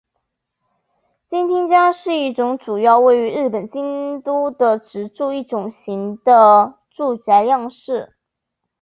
[1.29, 8.15] 京町家是一种主要位于日本京都的职住一体型的住宅样式。